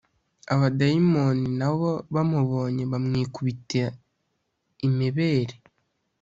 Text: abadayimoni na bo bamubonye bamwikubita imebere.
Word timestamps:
abadayimoni 0.53 1.45
na 1.59 1.69
bo 1.77 1.91
bamubonye 2.13 2.83
bamwikubita 2.91 3.85
imebere. 4.87 5.53